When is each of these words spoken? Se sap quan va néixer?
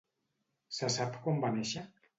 Se 0.79 0.91
sap 0.97 1.21
quan 1.27 1.41
va 1.47 1.55
néixer? 1.61 1.89